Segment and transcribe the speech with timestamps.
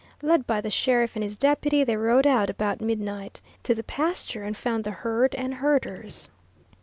[0.23, 4.41] Led by the sheriff and his deputy, they rode out about midnight to the pasture
[4.41, 6.31] and found the herd and herders.